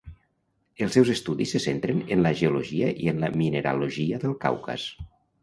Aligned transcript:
Els 0.85 0.95
seus 0.97 1.11
estudis 1.13 1.53
se 1.55 1.61
centren 1.65 1.99
en 2.15 2.23
la 2.29 2.33
geologia 2.41 2.89
i 3.05 3.11
en 3.13 3.21
la 3.27 3.31
mineralogia 3.43 4.21
del 4.27 4.37
Caucas. 4.49 4.89